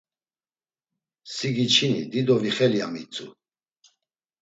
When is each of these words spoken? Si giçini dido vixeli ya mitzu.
Si 1.33 1.47
giçini 1.57 2.01
dido 2.11 2.35
vixeli 2.43 2.77
ya 2.81 2.87
mitzu. 2.93 3.25